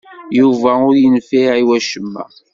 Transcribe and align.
Yuba 0.39 0.71
ur 0.87 0.95
yenfiɛ 1.03 1.53
i 1.61 1.63
wacemma. 1.67 2.23